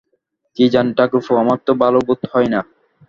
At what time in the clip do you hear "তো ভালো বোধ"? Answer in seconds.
1.65-2.21